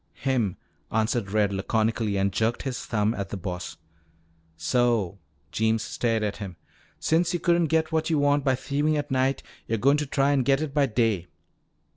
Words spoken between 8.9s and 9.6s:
at night,